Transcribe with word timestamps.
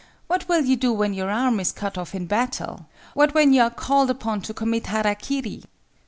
What 0.25 0.47
will 0.49 0.61
you 0.61 0.75
do 0.75 0.91
when 0.91 1.13
your 1.13 1.29
arm 1.29 1.59
is 1.59 1.71
cut 1.71 1.95
off 1.95 2.15
in 2.15 2.25
battle? 2.25 2.87
What 3.13 3.35
when 3.35 3.53
you 3.53 3.61
are 3.61 3.69
called 3.69 4.09
upon 4.09 4.41
to 4.41 4.51
commit 4.55 4.85
harakiri?" 4.85 5.65